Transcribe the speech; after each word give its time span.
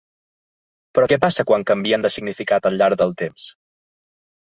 Però 0.97 1.09
què 1.11 1.19
passa 1.25 1.45
quan 1.51 1.65
canvien 1.71 2.05
de 2.05 2.11
significat 2.15 2.71
al 2.71 2.79
llarg 2.81 2.99
del 3.03 3.13
temps? 3.23 3.47